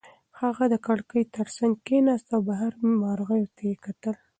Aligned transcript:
هغه 0.41 0.63
د 0.73 0.75
کړکۍ 0.87 1.23
تر 1.35 1.47
څنګ 1.57 1.73
کېناسته 1.87 2.31
او 2.35 2.41
بهرنیو 2.49 2.99
مرغیو 3.03 3.51
ته 3.55 3.61
یې 3.69 3.73
وکتل. 3.77 4.15